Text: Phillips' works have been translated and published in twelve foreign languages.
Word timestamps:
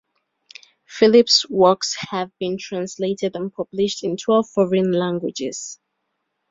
Phillips' 0.87 1.47
works 1.47 1.95
have 2.09 2.31
been 2.39 2.57
translated 2.57 3.35
and 3.35 3.53
published 3.53 4.03
in 4.03 4.17
twelve 4.17 4.49
foreign 4.49 4.91
languages. 4.91 5.79